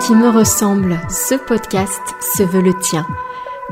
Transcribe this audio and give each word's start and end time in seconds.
qui 0.00 0.14
me 0.14 0.28
ressemble, 0.28 1.00
ce 1.08 1.34
podcast 1.34 2.00
se 2.36 2.42
veut 2.42 2.60
le 2.60 2.74
tien, 2.74 3.06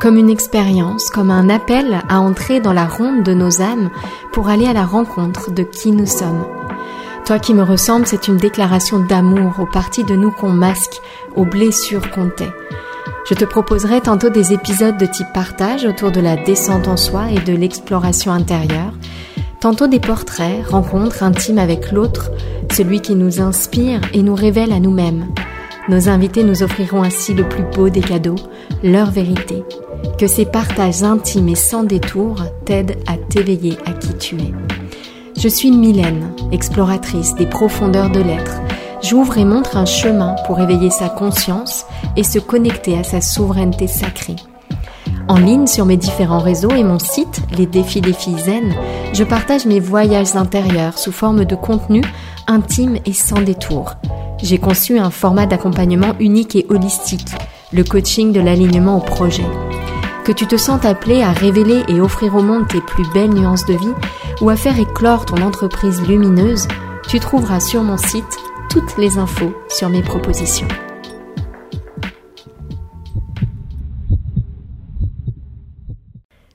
comme 0.00 0.16
une 0.16 0.30
expérience, 0.30 1.10
comme 1.10 1.30
un 1.30 1.48
appel 1.48 2.02
à 2.08 2.20
entrer 2.20 2.60
dans 2.60 2.72
la 2.72 2.86
ronde 2.86 3.22
de 3.22 3.34
nos 3.34 3.60
âmes 3.60 3.90
pour 4.32 4.48
aller 4.48 4.66
à 4.66 4.72
la 4.72 4.84
rencontre 4.84 5.50
de 5.50 5.62
qui 5.62 5.92
nous 5.92 6.06
sommes. 6.06 6.44
Toi 7.26 7.38
qui 7.38 7.54
me 7.54 7.62
ressemble, 7.62 8.06
c'est 8.06 8.28
une 8.28 8.36
déclaration 8.36 9.00
d'amour 9.00 9.54
aux 9.58 9.66
parties 9.66 10.04
de 10.04 10.16
nous 10.16 10.30
qu'on 10.30 10.50
masque, 10.50 11.00
aux 11.36 11.44
blessures 11.44 12.10
qu'on 12.10 12.28
tait. 12.28 12.52
Je 13.28 13.34
te 13.34 13.44
proposerai 13.44 14.00
tantôt 14.00 14.30
des 14.30 14.52
épisodes 14.52 14.98
de 14.98 15.06
type 15.06 15.32
partage 15.32 15.84
autour 15.84 16.10
de 16.10 16.20
la 16.20 16.36
descente 16.36 16.88
en 16.88 16.96
soi 16.96 17.30
et 17.30 17.40
de 17.40 17.54
l'exploration 17.54 18.32
intérieure, 18.32 18.92
tantôt 19.60 19.86
des 19.86 20.00
portraits, 20.00 20.66
rencontres 20.66 21.22
intimes 21.22 21.58
avec 21.58 21.92
l'autre, 21.92 22.30
celui 22.72 23.00
qui 23.00 23.14
nous 23.14 23.40
inspire 23.40 24.00
et 24.12 24.22
nous 24.22 24.34
révèle 24.34 24.72
à 24.72 24.80
nous-mêmes. 24.80 25.26
Nos 25.86 26.08
invités 26.08 26.44
nous 26.44 26.62
offriront 26.62 27.02
ainsi 27.02 27.34
le 27.34 27.46
plus 27.46 27.62
beau 27.62 27.90
des 27.90 28.00
cadeaux, 28.00 28.36
leur 28.82 29.10
vérité. 29.10 29.64
Que 30.18 30.26
ces 30.26 30.46
partages 30.46 31.02
intimes 31.02 31.50
et 31.50 31.54
sans 31.54 31.82
détour 31.82 32.42
t'aident 32.64 32.96
à 33.06 33.18
t'éveiller 33.18 33.76
à 33.84 33.92
qui 33.92 34.14
tu 34.16 34.36
es. 34.36 34.54
Je 35.36 35.48
suis 35.48 35.70
Mylène, 35.70 36.32
exploratrice 36.52 37.34
des 37.34 37.44
profondeurs 37.44 38.10
de 38.10 38.20
l'être. 38.20 38.62
J'ouvre 39.02 39.36
et 39.36 39.44
montre 39.44 39.76
un 39.76 39.84
chemin 39.84 40.36
pour 40.46 40.58
éveiller 40.58 40.88
sa 40.88 41.10
conscience 41.10 41.84
et 42.16 42.24
se 42.24 42.38
connecter 42.38 42.98
à 42.98 43.04
sa 43.04 43.20
souveraineté 43.20 43.86
sacrée. 43.86 44.36
En 45.28 45.36
ligne 45.36 45.66
sur 45.66 45.84
mes 45.84 45.98
différents 45.98 46.38
réseaux 46.38 46.74
et 46.74 46.84
mon 46.84 46.98
site, 46.98 47.42
Les 47.58 47.66
Défis 47.66 48.00
des 48.00 48.12
Filles 48.14 48.38
Zen, 48.38 48.74
je 49.12 49.24
partage 49.24 49.66
mes 49.66 49.80
voyages 49.80 50.34
intérieurs 50.34 50.98
sous 50.98 51.12
forme 51.12 51.44
de 51.44 51.54
contenu 51.54 52.00
intime 52.46 52.96
et 53.04 53.12
sans 53.12 53.42
détour 53.42 53.96
j'ai 54.44 54.58
conçu 54.58 54.98
un 54.98 55.10
format 55.10 55.46
d'accompagnement 55.46 56.14
unique 56.20 56.54
et 56.54 56.66
holistique, 56.68 57.30
le 57.72 57.82
coaching 57.82 58.30
de 58.30 58.40
l'alignement 58.40 58.98
au 58.98 59.00
projet. 59.00 59.46
Que 60.24 60.32
tu 60.32 60.46
te 60.46 60.58
sens 60.58 60.84
appelé 60.84 61.22
à 61.22 61.32
révéler 61.32 61.82
et 61.88 62.00
offrir 62.00 62.36
au 62.36 62.42
monde 62.42 62.68
tes 62.68 62.82
plus 62.82 63.10
belles 63.14 63.32
nuances 63.32 63.64
de 63.64 63.72
vie 63.72 63.94
ou 64.42 64.50
à 64.50 64.56
faire 64.56 64.78
éclore 64.78 65.24
ton 65.24 65.40
entreprise 65.40 66.02
lumineuse, 66.02 66.68
tu 67.08 67.20
trouveras 67.20 67.60
sur 67.60 67.82
mon 67.82 67.96
site 67.96 68.38
toutes 68.68 68.98
les 68.98 69.16
infos 69.16 69.54
sur 69.70 69.88
mes 69.88 70.02
propositions. 70.02 70.68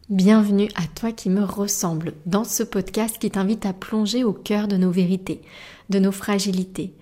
Bienvenue 0.09 0.69
à 0.75 0.83
toi 0.93 1.11
qui 1.11 1.29
me 1.29 1.43
ressemble 1.43 2.13
dans 2.27 2.43
ce 2.43 2.61
podcast 2.61 3.17
qui 3.19 3.31
t'invite 3.31 3.65
à 3.65 3.73
plonger 3.73 4.23
au 4.23 4.33
cœur 4.33 4.67
de 4.67 4.77
nos 4.77 4.91
vérités, 4.91 5.41
de 5.89 5.97
nos 5.97 6.11
fragilités, 6.11 6.93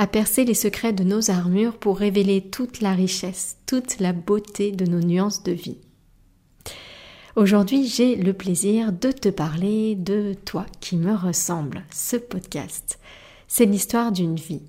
à 0.00 0.06
percer 0.06 0.46
les 0.46 0.54
secrets 0.54 0.94
de 0.94 1.04
nos 1.04 1.30
armures 1.30 1.76
pour 1.76 1.98
révéler 1.98 2.40
toute 2.40 2.80
la 2.80 2.94
richesse, 2.94 3.58
toute 3.66 4.00
la 4.00 4.14
beauté 4.14 4.72
de 4.72 4.86
nos 4.86 5.00
nuances 5.00 5.42
de 5.42 5.52
vie. 5.52 5.76
Aujourd'hui, 7.36 7.86
j'ai 7.86 8.16
le 8.16 8.32
plaisir 8.32 8.92
de 8.92 9.12
te 9.12 9.28
parler 9.28 9.96
de 9.96 10.34
toi 10.46 10.64
qui 10.80 10.96
me 10.96 11.14
ressemble, 11.14 11.84
ce 11.92 12.16
podcast. 12.16 12.98
C'est 13.46 13.66
l'histoire 13.66 14.10
d'une 14.10 14.36
vie, 14.36 14.62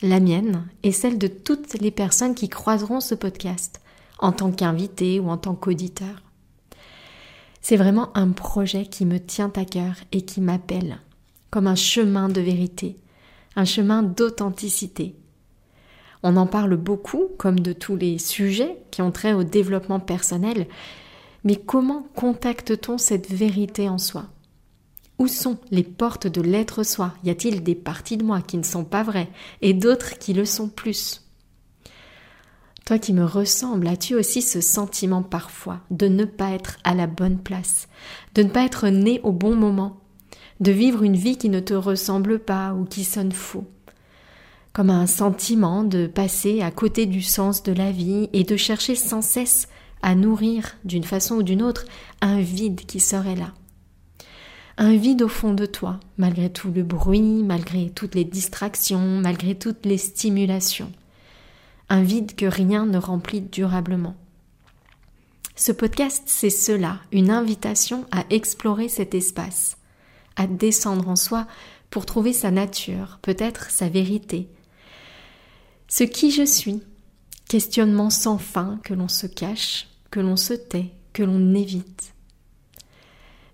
la 0.00 0.20
mienne 0.20 0.68
et 0.84 0.92
celle 0.92 1.18
de 1.18 1.26
toutes 1.26 1.80
les 1.80 1.90
personnes 1.90 2.36
qui 2.36 2.48
croiseront 2.48 3.00
ce 3.00 3.16
podcast, 3.16 3.80
en 4.20 4.30
tant 4.30 4.52
qu'invité 4.52 5.18
ou 5.18 5.28
en 5.28 5.38
tant 5.38 5.56
qu'auditeur. 5.56 6.22
C'est 7.60 7.76
vraiment 7.76 8.16
un 8.16 8.30
projet 8.30 8.86
qui 8.86 9.06
me 9.06 9.18
tient 9.18 9.52
à 9.56 9.64
cœur 9.64 9.96
et 10.12 10.22
qui 10.22 10.40
m'appelle, 10.40 11.00
comme 11.50 11.66
un 11.66 11.74
chemin 11.74 12.28
de 12.28 12.40
vérité, 12.40 12.96
un 13.58 13.64
chemin 13.64 14.04
d'authenticité. 14.04 15.16
On 16.22 16.36
en 16.36 16.46
parle 16.46 16.76
beaucoup, 16.76 17.24
comme 17.38 17.58
de 17.58 17.72
tous 17.72 17.96
les 17.96 18.18
sujets 18.18 18.80
qui 18.92 19.02
ont 19.02 19.10
trait 19.10 19.32
au 19.32 19.42
développement 19.42 19.98
personnel, 19.98 20.68
mais 21.42 21.56
comment 21.56 22.06
contacte-t-on 22.14 22.98
cette 22.98 23.28
vérité 23.28 23.88
en 23.88 23.98
soi? 23.98 24.26
Où 25.18 25.26
sont 25.26 25.58
les 25.72 25.82
portes 25.82 26.28
de 26.28 26.40
l'être 26.40 26.84
soi? 26.84 27.14
Y 27.24 27.30
a-t-il 27.30 27.64
des 27.64 27.74
parties 27.74 28.16
de 28.16 28.24
moi 28.24 28.42
qui 28.42 28.58
ne 28.58 28.62
sont 28.62 28.84
pas 28.84 29.02
vraies 29.02 29.30
et 29.60 29.74
d'autres 29.74 30.18
qui 30.18 30.34
le 30.34 30.44
sont 30.44 30.68
plus? 30.68 31.24
Toi 32.86 33.00
qui 33.00 33.12
me 33.12 33.24
ressembles, 33.24 33.88
as-tu 33.88 34.14
aussi 34.14 34.40
ce 34.40 34.60
sentiment 34.60 35.24
parfois 35.24 35.80
de 35.90 36.06
ne 36.06 36.24
pas 36.24 36.52
être 36.52 36.78
à 36.84 36.94
la 36.94 37.08
bonne 37.08 37.38
place, 37.38 37.88
de 38.36 38.44
ne 38.44 38.50
pas 38.50 38.64
être 38.64 38.86
né 38.86 39.20
au 39.24 39.32
bon 39.32 39.56
moment? 39.56 40.00
De 40.60 40.72
vivre 40.72 41.02
une 41.02 41.16
vie 41.16 41.36
qui 41.36 41.48
ne 41.48 41.60
te 41.60 41.74
ressemble 41.74 42.38
pas 42.38 42.74
ou 42.74 42.84
qui 42.84 43.04
sonne 43.04 43.32
faux, 43.32 43.66
comme 44.72 44.90
un 44.90 45.06
sentiment 45.06 45.84
de 45.84 46.06
passer 46.06 46.62
à 46.62 46.70
côté 46.70 47.06
du 47.06 47.22
sens 47.22 47.62
de 47.62 47.72
la 47.72 47.92
vie 47.92 48.28
et 48.32 48.44
de 48.44 48.56
chercher 48.56 48.94
sans 48.94 49.22
cesse 49.22 49.68
à 50.02 50.14
nourrir 50.14 50.76
d'une 50.84 51.04
façon 51.04 51.36
ou 51.36 51.42
d'une 51.42 51.62
autre 51.62 51.84
un 52.20 52.40
vide 52.40 52.86
qui 52.86 53.00
serait 53.00 53.36
là. 53.36 53.52
Un 54.76 54.96
vide 54.96 55.22
au 55.22 55.28
fond 55.28 55.54
de 55.54 55.66
toi, 55.66 55.98
malgré 56.18 56.50
tout 56.50 56.70
le 56.70 56.84
bruit, 56.84 57.42
malgré 57.42 57.90
toutes 57.90 58.14
les 58.14 58.24
distractions, 58.24 59.20
malgré 59.20 59.56
toutes 59.56 59.84
les 59.84 59.98
stimulations. 59.98 60.92
Un 61.88 62.02
vide 62.02 62.36
que 62.36 62.46
rien 62.46 62.86
ne 62.86 62.98
remplit 62.98 63.40
durablement. 63.40 64.14
Ce 65.56 65.72
podcast, 65.72 66.22
c'est 66.26 66.50
cela, 66.50 67.00
une 67.10 67.30
invitation 67.30 68.06
à 68.12 68.22
explorer 68.30 68.88
cet 68.88 69.16
espace, 69.16 69.77
à 70.38 70.46
descendre 70.46 71.08
en 71.08 71.16
soi 71.16 71.46
pour 71.90 72.06
trouver 72.06 72.32
sa 72.32 72.50
nature, 72.50 73.18
peut-être 73.20 73.70
sa 73.70 73.88
vérité. 73.88 74.48
Ce 75.88 76.04
qui 76.04 76.30
je 76.30 76.44
suis, 76.44 76.82
questionnement 77.48 78.08
sans 78.08 78.38
fin 78.38 78.78
que 78.84 78.94
l'on 78.94 79.08
se 79.08 79.26
cache, 79.26 79.88
que 80.10 80.20
l'on 80.20 80.36
se 80.36 80.54
tait, 80.54 80.92
que 81.12 81.22
l'on 81.22 81.54
évite. 81.54 82.14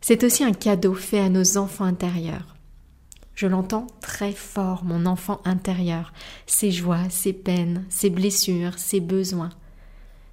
C'est 0.00 0.22
aussi 0.22 0.44
un 0.44 0.52
cadeau 0.52 0.94
fait 0.94 1.20
à 1.20 1.30
nos 1.30 1.56
enfants 1.56 1.84
intérieurs. 1.84 2.54
Je 3.34 3.46
l'entends 3.46 3.86
très 4.00 4.32
fort, 4.32 4.84
mon 4.84 5.06
enfant 5.06 5.40
intérieur, 5.44 6.12
ses 6.46 6.70
joies, 6.70 7.08
ses 7.08 7.32
peines, 7.32 7.84
ses 7.88 8.10
blessures, 8.10 8.78
ses 8.78 9.00
besoins. 9.00 9.50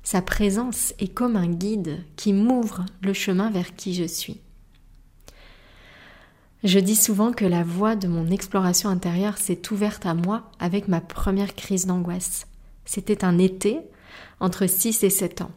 Sa 0.04 0.22
présence 0.22 0.94
est 1.00 1.14
comme 1.14 1.36
un 1.36 1.48
guide 1.48 2.04
qui 2.16 2.34
m'ouvre 2.34 2.86
le 3.02 3.14
chemin 3.14 3.50
vers 3.50 3.76
qui 3.76 3.94
je 3.94 4.04
suis. 4.04 4.42
Je 6.64 6.78
dis 6.78 6.96
souvent 6.96 7.32
que 7.32 7.46
la 7.46 7.64
voie 7.64 7.96
de 7.96 8.08
mon 8.08 8.30
exploration 8.30 8.90
intérieure 8.90 9.40
s'est 9.40 9.72
ouverte 9.72 10.06
à 10.06 10.14
moi 10.14 10.44
avec 10.60 10.88
ma 10.88 11.02
première 11.02 11.56
crise 11.56 11.88
d'angoisse. 11.88 12.46
C'était 12.86 13.26
un 13.26 13.40
été, 13.40 13.80
entre 14.40 14.68
6 14.68 15.04
et 15.04 15.10
7 15.10 15.42
ans. 15.42 15.52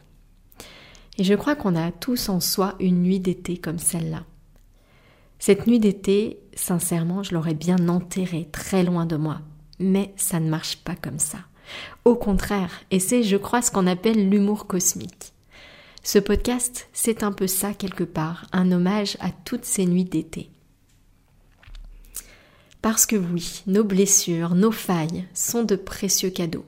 Et 1.18 1.24
je 1.24 1.34
crois 1.34 1.56
qu'on 1.56 1.76
a 1.76 1.92
tous 1.92 2.30
en 2.30 2.40
soi 2.40 2.74
une 2.80 3.02
nuit 3.02 3.20
d'été 3.20 3.58
comme 3.58 3.78
celle-là. 3.78 4.24
Cette 5.38 5.66
nuit 5.66 5.78
d'été, 5.78 6.40
sincèrement, 6.54 7.22
je 7.22 7.34
l'aurais 7.34 7.54
bien 7.54 7.88
enterrée 7.88 8.48
très 8.50 8.82
loin 8.82 9.04
de 9.04 9.16
moi. 9.16 9.42
Mais 9.78 10.14
ça 10.16 10.40
ne 10.40 10.48
marche 10.48 10.78
pas 10.78 10.96
comme 10.96 11.18
ça. 11.18 11.38
Au 12.06 12.16
contraire, 12.16 12.80
et 12.90 12.98
c'est, 12.98 13.22
je 13.22 13.36
crois, 13.36 13.60
ce 13.60 13.70
qu'on 13.70 13.86
appelle 13.86 14.30
l'humour 14.30 14.66
cosmique. 14.66 15.34
Ce 16.02 16.18
podcast, 16.18 16.88
c'est 16.94 17.22
un 17.22 17.32
peu 17.32 17.46
ça 17.46 17.74
quelque 17.74 18.04
part, 18.04 18.46
un 18.52 18.72
hommage 18.72 19.18
à 19.20 19.30
toutes 19.30 19.66
ces 19.66 19.84
nuits 19.84 20.04
d'été. 20.04 20.50
Parce 22.84 23.06
que 23.06 23.16
oui, 23.16 23.62
nos 23.66 23.82
blessures, 23.82 24.54
nos 24.54 24.70
failles 24.70 25.24
sont 25.32 25.62
de 25.62 25.74
précieux 25.74 26.28
cadeaux. 26.28 26.66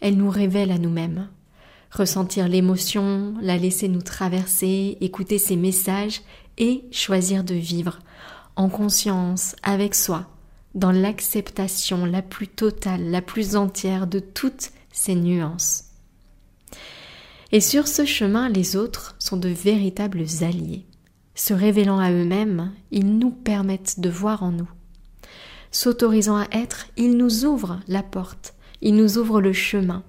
Elles 0.00 0.16
nous 0.16 0.30
révèlent 0.30 0.70
à 0.70 0.78
nous-mêmes. 0.78 1.28
Ressentir 1.90 2.48
l'émotion, 2.48 3.34
la 3.42 3.58
laisser 3.58 3.88
nous 3.88 4.00
traverser, 4.00 4.96
écouter 5.02 5.36
ses 5.36 5.56
messages 5.56 6.22
et 6.56 6.84
choisir 6.90 7.44
de 7.44 7.54
vivre 7.54 7.98
en 8.56 8.70
conscience, 8.70 9.54
avec 9.62 9.94
soi, 9.94 10.30
dans 10.74 10.92
l'acceptation 10.92 12.06
la 12.06 12.22
plus 12.22 12.48
totale, 12.48 13.10
la 13.10 13.20
plus 13.20 13.54
entière 13.54 14.06
de 14.06 14.20
toutes 14.20 14.70
ces 14.92 15.14
nuances. 15.14 15.90
Et 17.52 17.60
sur 17.60 17.86
ce 17.86 18.06
chemin, 18.06 18.48
les 18.48 18.76
autres 18.76 19.14
sont 19.18 19.36
de 19.36 19.50
véritables 19.50 20.24
alliés. 20.40 20.86
Se 21.34 21.52
révélant 21.52 21.98
à 21.98 22.12
eux-mêmes, 22.12 22.72
ils 22.90 23.18
nous 23.18 23.30
permettent 23.30 24.00
de 24.00 24.08
voir 24.08 24.42
en 24.42 24.50
nous 24.52 24.70
s'autorisant 25.74 26.36
à 26.36 26.46
être, 26.52 26.86
il 26.96 27.16
nous 27.16 27.44
ouvre 27.44 27.80
la 27.88 28.02
porte, 28.02 28.54
il 28.80 28.94
nous 28.94 29.18
ouvre 29.18 29.40
le 29.40 29.52
chemin. 29.52 30.04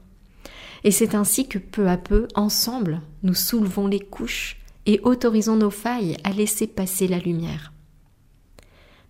Et 0.83 0.91
c'est 0.91 1.15
ainsi 1.15 1.47
que 1.47 1.57
peu 1.57 1.89
à 1.89 1.97
peu, 1.97 2.27
ensemble, 2.35 3.01
nous 3.23 3.33
soulevons 3.33 3.87
les 3.87 3.99
couches 3.99 4.57
et 4.85 4.99
autorisons 5.03 5.55
nos 5.55 5.71
failles 5.71 6.17
à 6.23 6.29
laisser 6.31 6.67
passer 6.67 7.07
la 7.07 7.17
lumière. 7.17 7.73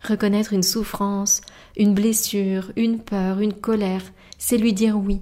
Reconnaître 0.02 0.54
une 0.54 0.64
souffrance, 0.64 1.42
une 1.76 1.94
blessure, 1.94 2.72
une 2.78 3.00
peur, 3.00 3.42
une 3.42 3.54
colère, 3.54 4.04
c'est 4.38 4.58
lui 4.58 4.72
dire 4.72 4.98
oui. 4.98 5.20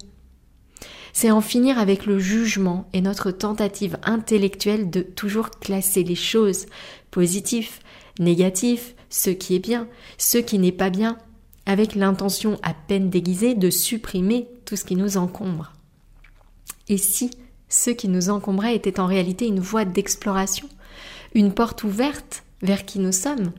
C'est 1.13 1.31
en 1.31 1.41
finir 1.41 1.79
avec 1.79 2.05
le 2.05 2.19
jugement 2.19 2.87
et 2.93 3.01
notre 3.01 3.31
tentative 3.31 3.97
intellectuelle 4.03 4.91
de 4.91 5.01
toujours 5.01 5.49
classer 5.49 6.03
les 6.03 6.15
choses 6.15 6.67
positives, 7.09 7.79
négatives, 8.19 8.93
ce 9.09 9.29
qui 9.29 9.55
est 9.55 9.59
bien, 9.59 9.87
ce 10.17 10.37
qui 10.37 10.59
n'est 10.59 10.71
pas 10.71 10.89
bien, 10.89 11.17
avec 11.65 11.95
l'intention 11.95 12.59
à 12.61 12.73
peine 12.73 13.09
déguisée 13.09 13.55
de 13.55 13.69
supprimer 13.69 14.47
tout 14.65 14.75
ce 14.75 14.85
qui 14.85 14.95
nous 14.95 15.17
encombre. 15.17 15.73
Et 16.89 16.97
si 16.97 17.31
ce 17.69 17.89
qui 17.89 18.07
nous 18.07 18.29
encombrait 18.29 18.75
était 18.75 18.99
en 18.99 19.05
réalité 19.05 19.47
une 19.47 19.59
voie 19.59 19.85
d'exploration, 19.85 20.67
une 21.33 21.53
porte 21.53 21.83
ouverte 21.83 22.43
vers 22.61 22.85
qui 22.85 22.99
nous 22.99 23.11
sommes, 23.11 23.51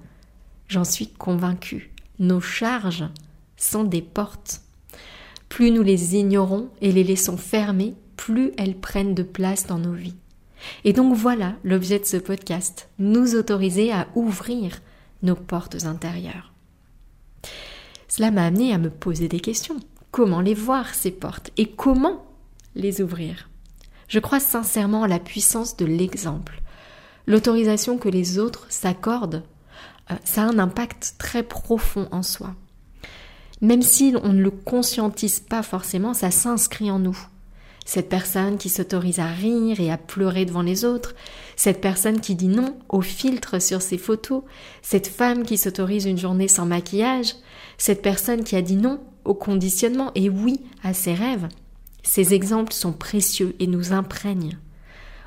j'en 0.68 0.84
suis 0.84 1.08
convaincue. 1.08 1.92
Nos 2.18 2.40
charges 2.40 3.04
sont 3.56 3.84
des 3.84 4.02
portes. 4.02 4.60
Plus 5.48 5.70
nous 5.70 5.82
les 5.82 6.16
ignorons 6.16 6.68
et 6.80 6.92
les 6.92 7.04
laissons 7.04 7.36
fermées, 7.36 7.94
plus 8.16 8.52
elles 8.56 8.76
prennent 8.76 9.14
de 9.14 9.22
place 9.22 9.66
dans 9.66 9.78
nos 9.78 9.92
vies. 9.92 10.16
Et 10.84 10.92
donc 10.92 11.14
voilà 11.14 11.54
l'objet 11.64 11.98
de 11.98 12.04
ce 12.04 12.16
podcast, 12.16 12.88
nous 12.98 13.34
autoriser 13.34 13.92
à 13.92 14.08
ouvrir 14.14 14.80
nos 15.22 15.34
portes 15.34 15.84
intérieures. 15.84 16.52
Cela 18.08 18.30
m'a 18.30 18.46
amené 18.46 18.72
à 18.72 18.78
me 18.78 18.90
poser 18.90 19.28
des 19.28 19.40
questions. 19.40 19.80
Comment 20.10 20.40
les 20.40 20.54
voir, 20.54 20.94
ces 20.94 21.10
portes, 21.10 21.50
et 21.56 21.66
comment 21.66 22.24
les 22.74 23.00
ouvrir? 23.00 23.48
Je 24.06 24.20
crois 24.20 24.40
sincèrement 24.40 25.02
à 25.02 25.08
la 25.08 25.18
puissance 25.18 25.76
de 25.76 25.84
l'exemple. 25.84 26.62
L'autorisation 27.26 27.98
que 27.98 28.08
les 28.08 28.38
autres 28.38 28.66
s'accordent, 28.68 29.42
euh, 30.10 30.14
ça 30.24 30.42
a 30.42 30.46
un 30.46 30.58
impact 30.58 31.14
très 31.18 31.42
profond 31.42 32.08
en 32.12 32.22
soi. 32.22 32.54
Même 33.60 33.82
si 33.82 34.14
on 34.22 34.32
ne 34.32 34.42
le 34.42 34.50
conscientise 34.50 35.40
pas 35.40 35.62
forcément, 35.62 36.14
ça 36.14 36.30
s'inscrit 36.30 36.90
en 36.90 36.98
nous. 36.98 37.18
Cette 37.84 38.08
personne 38.08 38.56
qui 38.56 38.70
s'autorise 38.70 39.18
à 39.18 39.26
rire 39.26 39.78
et 39.78 39.90
à 39.90 39.98
pleurer 39.98 40.46
devant 40.46 40.62
les 40.62 40.84
autres, 40.84 41.14
cette 41.54 41.80
personne 41.80 42.20
qui 42.20 42.34
dit 42.34 42.48
non 42.48 42.76
au 42.88 43.02
filtre 43.02 43.60
sur 43.60 43.82
ses 43.82 43.98
photos, 43.98 44.42
cette 44.80 45.06
femme 45.06 45.44
qui 45.44 45.58
s'autorise 45.58 46.06
une 46.06 46.18
journée 46.18 46.48
sans 46.48 46.64
maquillage, 46.64 47.34
cette 47.76 48.00
personne 48.00 48.42
qui 48.42 48.56
a 48.56 48.62
dit 48.62 48.76
non 48.76 49.00
au 49.24 49.34
conditionnement 49.34 50.12
et 50.14 50.30
oui 50.30 50.60
à 50.82 50.94
ses 50.94 51.14
rêves. 51.14 51.48
Ces 52.02 52.34
exemples 52.34 52.72
sont 52.72 52.92
précieux 52.92 53.54
et 53.58 53.66
nous 53.66 53.92
imprègnent. 53.92 54.58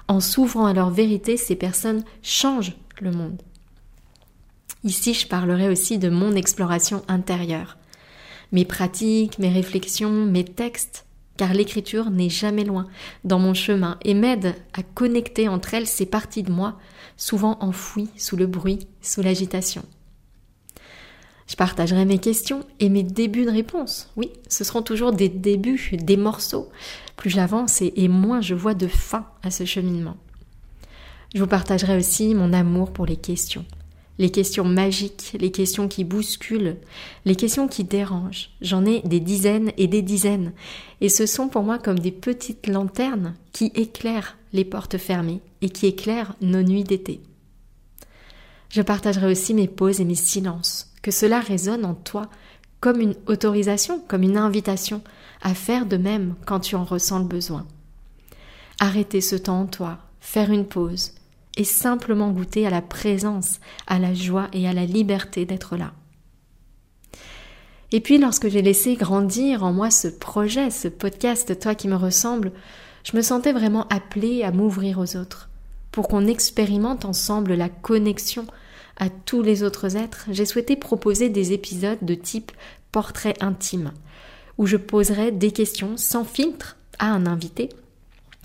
En 0.07 0.19
s'ouvrant 0.19 0.65
à 0.65 0.73
leur 0.73 0.89
vérité, 0.89 1.37
ces 1.37 1.55
personnes 1.55 2.03
changent 2.21 2.75
le 3.01 3.11
monde. 3.11 3.41
Ici, 4.83 5.13
je 5.13 5.27
parlerai 5.27 5.69
aussi 5.69 5.97
de 5.97 6.09
mon 6.09 6.33
exploration 6.33 7.03
intérieure. 7.07 7.77
Mes 8.51 8.63
pratiques, 8.63 9.39
mes 9.39 9.49
réflexions, 9.49 10.25
mes 10.25 10.45
textes, 10.45 11.06
car 11.37 11.53
l'écriture 11.53 12.09
n'est 12.09 12.29
jamais 12.29 12.63
loin 12.63 12.87
dans 13.23 13.39
mon 13.39 13.53
chemin 13.53 13.97
et 14.03 14.13
m'aide 14.13 14.55
à 14.73 14.83
connecter 14.83 15.47
entre 15.47 15.73
elles 15.73 15.87
ces 15.87 16.05
parties 16.05 16.43
de 16.43 16.51
moi, 16.51 16.77
souvent 17.15 17.57
enfouies 17.61 18.09
sous 18.17 18.35
le 18.35 18.47
bruit, 18.47 18.87
sous 19.01 19.21
l'agitation. 19.21 19.83
Je 21.47 21.55
partagerai 21.55 22.03
mes 22.03 22.17
questions 22.17 22.65
et 22.79 22.89
mes 22.89 23.03
débuts 23.03 23.45
de 23.45 23.51
réponse. 23.51 24.11
Oui, 24.17 24.31
ce 24.49 24.65
seront 24.65 24.81
toujours 24.81 25.13
des 25.13 25.29
débuts, 25.29 25.91
des 25.93 26.17
morceaux. 26.17 26.69
Plus 27.15 27.29
j'avance 27.29 27.81
et, 27.81 27.93
et 27.95 28.09
moins 28.09 28.41
je 28.41 28.53
vois 28.53 28.73
de 28.73 28.87
fin 28.87 29.27
à 29.43 29.51
ce 29.51 29.63
cheminement. 29.63 30.17
Je 31.33 31.39
vous 31.39 31.47
partagerai 31.47 31.97
aussi 31.97 32.35
mon 32.35 32.51
amour 32.51 32.91
pour 32.91 33.05
les 33.05 33.15
questions, 33.15 33.65
les 34.19 34.31
questions 34.31 34.63
magiques, 34.63 35.35
les 35.39 35.51
questions 35.51 35.87
qui 35.87 36.03
bousculent, 36.03 36.77
les 37.25 37.35
questions 37.35 37.67
qui 37.67 37.83
dérangent. 37.83 38.51
J'en 38.61 38.85
ai 38.85 39.01
des 39.01 39.19
dizaines 39.19 39.71
et 39.77 39.87
des 39.87 40.01
dizaines, 40.01 40.53
et 41.01 41.09
ce 41.09 41.25
sont 41.25 41.49
pour 41.49 41.63
moi 41.63 41.77
comme 41.77 41.99
des 41.99 42.11
petites 42.11 42.67
lanternes 42.67 43.35
qui 43.51 43.71
éclairent 43.75 44.37
les 44.53 44.65
portes 44.65 44.97
fermées 44.97 45.41
et 45.61 45.69
qui 45.69 45.87
éclairent 45.87 46.35
nos 46.41 46.63
nuits 46.63 46.83
d'été. 46.83 47.21
Je 48.69 48.81
partagerai 48.81 49.31
aussi 49.31 49.53
mes 49.53 49.67
pauses 49.67 50.01
et 50.01 50.05
mes 50.05 50.15
silences, 50.15 50.91
que 51.01 51.11
cela 51.11 51.39
résonne 51.39 51.85
en 51.85 51.93
toi 51.93 52.29
comme 52.79 53.01
une 53.01 53.15
autorisation, 53.27 54.01
comme 54.07 54.23
une 54.23 54.37
invitation 54.37 55.01
à 55.41 55.53
faire 55.53 55.85
de 55.85 55.97
même 55.97 56.35
quand 56.45 56.59
tu 56.59 56.75
en 56.75 56.83
ressens 56.83 57.19
le 57.19 57.25
besoin. 57.25 57.65
Arrêter 58.79 59.21
ce 59.21 59.35
temps 59.35 59.61
en 59.61 59.65
toi, 59.65 59.99
faire 60.19 60.51
une 60.51 60.65
pause, 60.65 61.13
et 61.57 61.63
simplement 61.63 62.31
goûter 62.31 62.65
à 62.65 62.69
la 62.69 62.81
présence, 62.81 63.59
à 63.87 63.99
la 63.99 64.13
joie 64.13 64.47
et 64.53 64.67
à 64.67 64.73
la 64.73 64.85
liberté 64.85 65.45
d'être 65.45 65.75
là. 65.75 65.91
Et 67.91 67.99
puis 67.99 68.17
lorsque 68.17 68.47
j'ai 68.47 68.61
laissé 68.61 68.95
grandir 68.95 69.63
en 69.63 69.73
moi 69.73 69.89
ce 69.89 70.07
projet, 70.07 70.69
ce 70.69 70.87
podcast 70.87 71.59
Toi 71.59 71.73
qui 71.73 71.87
me 71.87 71.95
ressemble, 71.95 72.51
je 73.03 73.15
me 73.15 73.21
sentais 73.21 73.53
vraiment 73.53 73.87
appelée 73.87 74.43
à 74.43 74.51
m'ouvrir 74.51 74.99
aux 74.99 75.15
autres. 75.15 75.49
Pour 75.91 76.07
qu'on 76.07 76.27
expérimente 76.27 77.05
ensemble 77.05 77.53
la 77.53 77.69
connexion 77.69 78.45
à 78.97 79.09
tous 79.09 79.41
les 79.41 79.63
autres 79.63 79.95
êtres, 79.95 80.25
j'ai 80.29 80.45
souhaité 80.45 80.75
proposer 80.75 81.29
des 81.29 81.53
épisodes 81.53 81.99
de 82.01 82.13
type 82.13 82.51
portrait 82.91 83.35
intime, 83.39 83.93
où 84.57 84.65
je 84.65 84.77
poserai 84.77 85.31
des 85.31 85.51
questions 85.51 85.97
sans 85.97 86.25
filtre 86.25 86.77
à 86.99 87.07
un 87.07 87.25
invité 87.25 87.69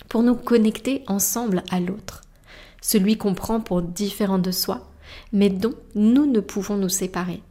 pour 0.08 0.22
nous 0.22 0.36
connecter 0.36 1.02
ensemble 1.08 1.62
à 1.70 1.80
l'autre 1.80 2.22
celui 2.82 3.16
qu'on 3.16 3.32
prend 3.32 3.60
pour 3.60 3.80
différent 3.80 4.38
de 4.38 4.50
soi, 4.50 4.90
mais 5.32 5.48
dont 5.48 5.74
nous 5.94 6.26
ne 6.26 6.40
pouvons 6.40 6.76
nous 6.76 6.90
séparer. 6.90 7.42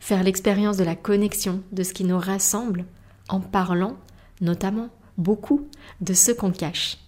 Faire 0.00 0.22
l'expérience 0.22 0.78
de 0.78 0.84
la 0.84 0.96
connexion, 0.96 1.60
de 1.72 1.82
ce 1.82 1.92
qui 1.92 2.04
nous 2.04 2.18
rassemble, 2.18 2.86
en 3.28 3.40
parlant, 3.40 3.96
notamment, 4.40 4.88
beaucoup 5.18 5.68
de 6.00 6.14
ce 6.14 6.32
qu'on 6.32 6.50
cache. 6.50 6.98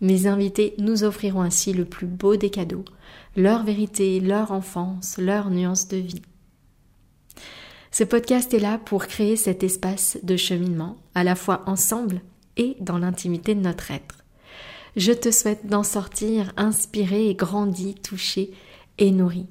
Mes 0.00 0.26
invités 0.26 0.74
nous 0.78 1.04
offriront 1.04 1.42
ainsi 1.42 1.72
le 1.72 1.84
plus 1.84 2.06
beau 2.06 2.36
des 2.36 2.50
cadeaux, 2.50 2.84
leur 3.36 3.64
vérité, 3.64 4.20
leur 4.20 4.52
enfance, 4.52 5.16
leur 5.18 5.50
nuance 5.50 5.88
de 5.88 5.96
vie. 5.96 6.22
Ce 7.90 8.04
podcast 8.04 8.52
est 8.52 8.58
là 8.58 8.78
pour 8.78 9.06
créer 9.06 9.36
cet 9.36 9.62
espace 9.62 10.18
de 10.22 10.36
cheminement, 10.36 10.98
à 11.14 11.24
la 11.24 11.34
fois 11.34 11.62
ensemble 11.66 12.20
et 12.58 12.76
dans 12.80 12.98
l'intimité 12.98 13.54
de 13.54 13.60
notre 13.60 13.90
être. 13.90 14.25
Je 14.96 15.12
te 15.12 15.30
souhaite 15.30 15.66
d'en 15.66 15.82
sortir 15.82 16.52
inspiré 16.56 17.28
et 17.28 17.34
grandi, 17.34 17.94
touché 17.96 18.50
et 18.96 19.10
nourri. 19.10 19.46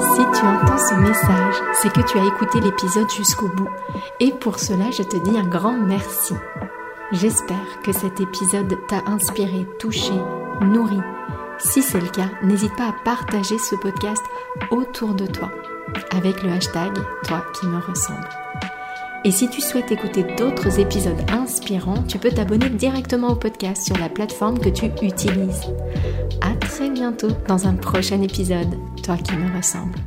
Si 0.00 0.22
tu 0.34 0.44
entends 0.44 0.78
ce 0.78 0.94
message, 1.00 1.54
c'est 1.80 1.92
que 1.92 2.00
tu 2.10 2.18
as 2.18 2.26
écouté 2.26 2.60
l'épisode 2.60 3.08
jusqu'au 3.08 3.46
bout. 3.48 3.68
Et 4.18 4.32
pour 4.32 4.58
cela, 4.58 4.90
je 4.90 5.04
te 5.04 5.16
dis 5.22 5.38
un 5.38 5.46
grand 5.46 5.78
merci. 5.78 6.34
J'espère 7.12 7.80
que 7.84 7.92
cet 7.92 8.20
épisode 8.20 8.76
t'a 8.88 9.04
inspiré, 9.06 9.64
touché, 9.78 10.14
nourri. 10.60 10.98
Si 11.58 11.82
c'est 11.82 12.00
le 12.00 12.08
cas, 12.08 12.30
n'hésite 12.42 12.74
pas 12.74 12.88
à 12.88 12.96
partager 13.04 13.58
ce 13.58 13.76
podcast 13.76 14.24
autour 14.72 15.14
de 15.14 15.26
toi 15.26 15.52
avec 16.10 16.42
le 16.42 16.50
hashtag 16.50 16.98
Toi 17.24 17.44
qui 17.54 17.66
me 17.66 17.78
ressemble. 17.78 18.28
Et 19.22 19.30
si 19.30 19.48
tu 19.48 19.60
souhaites 19.60 19.92
écouter 19.92 20.24
d'autres 20.38 20.80
épisodes 20.80 21.30
inspirants, 21.30 22.02
tu 22.04 22.18
peux 22.18 22.30
t'abonner 22.30 22.70
directement 22.70 23.28
au 23.28 23.36
podcast 23.36 23.84
sur 23.84 23.98
la 23.98 24.08
plateforme 24.08 24.58
que 24.58 24.70
tu 24.70 24.86
utilises. 25.02 25.66
À 26.40 26.54
très 26.56 26.88
bientôt 26.88 27.30
dans 27.46 27.66
un 27.66 27.74
prochain 27.74 28.22
épisode, 28.22 28.78
toi 29.02 29.18
qui 29.18 29.34
me 29.34 29.54
ressemble. 29.54 29.98